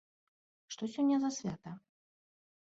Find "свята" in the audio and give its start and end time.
1.37-1.71